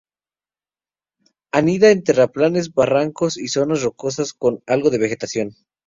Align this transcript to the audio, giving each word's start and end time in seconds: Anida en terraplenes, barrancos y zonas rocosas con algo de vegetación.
Anida 1.59 1.91
en 1.91 2.03
terraplenes, 2.03 2.73
barrancos 2.73 3.37
y 3.37 3.47
zonas 3.49 3.83
rocosas 3.83 4.33
con 4.33 4.63
algo 4.65 4.89
de 4.89 4.97
vegetación. 4.97 5.51